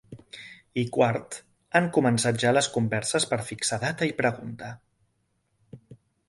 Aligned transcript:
I 0.83 0.85
quart, 0.95 1.35
han 1.79 1.89
començat 1.97 2.39
ja 2.45 2.53
les 2.55 2.69
converses 2.79 3.29
per 3.35 3.39
fixar 3.51 3.79
data 3.85 4.09
i 4.13 4.17
pregunta. 4.23 4.73